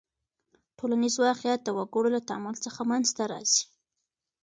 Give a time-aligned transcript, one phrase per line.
[0.77, 3.63] ټولنیز واقعیت د وګړو له تعامل څخه منځ ته راځي.